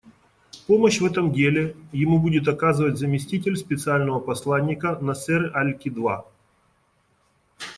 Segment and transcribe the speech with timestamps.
[0.65, 6.25] Помощь в этом деле ему будет оказывать заместитель Специального посланника Насер аль-Кидва.